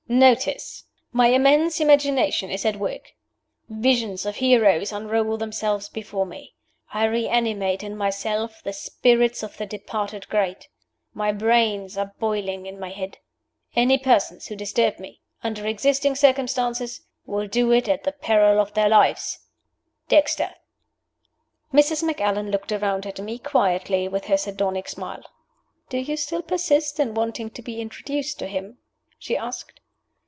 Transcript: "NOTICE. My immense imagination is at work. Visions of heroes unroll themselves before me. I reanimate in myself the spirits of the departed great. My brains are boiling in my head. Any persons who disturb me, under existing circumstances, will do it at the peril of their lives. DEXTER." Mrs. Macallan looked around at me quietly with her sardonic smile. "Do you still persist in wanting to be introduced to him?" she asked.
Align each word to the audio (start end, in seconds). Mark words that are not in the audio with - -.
"NOTICE. 0.13 0.83
My 1.13 1.27
immense 1.27 1.79
imagination 1.79 2.49
is 2.51 2.65
at 2.65 2.75
work. 2.75 3.13
Visions 3.69 4.25
of 4.25 4.35
heroes 4.35 4.91
unroll 4.91 5.37
themselves 5.37 5.87
before 5.87 6.25
me. 6.25 6.53
I 6.93 7.05
reanimate 7.05 7.81
in 7.81 7.95
myself 7.95 8.59
the 8.61 8.73
spirits 8.73 9.41
of 9.41 9.55
the 9.55 9.65
departed 9.65 10.27
great. 10.27 10.67
My 11.13 11.31
brains 11.31 11.97
are 11.97 12.13
boiling 12.19 12.65
in 12.65 12.77
my 12.77 12.89
head. 12.89 13.19
Any 13.73 13.97
persons 13.97 14.47
who 14.47 14.55
disturb 14.57 14.99
me, 14.99 15.21
under 15.45 15.65
existing 15.65 16.15
circumstances, 16.15 17.03
will 17.25 17.47
do 17.47 17.71
it 17.71 17.87
at 17.87 18.03
the 18.03 18.11
peril 18.11 18.59
of 18.59 18.73
their 18.73 18.89
lives. 18.89 19.39
DEXTER." 20.09 20.51
Mrs. 21.71 22.03
Macallan 22.03 22.51
looked 22.51 22.73
around 22.73 23.05
at 23.05 23.21
me 23.21 23.39
quietly 23.39 24.09
with 24.09 24.25
her 24.25 24.35
sardonic 24.35 24.89
smile. 24.89 25.23
"Do 25.87 25.99
you 25.99 26.17
still 26.17 26.41
persist 26.41 26.99
in 26.99 27.13
wanting 27.13 27.49
to 27.51 27.61
be 27.61 27.79
introduced 27.79 28.37
to 28.39 28.47
him?" 28.47 28.77
she 29.17 29.37
asked. 29.37 29.77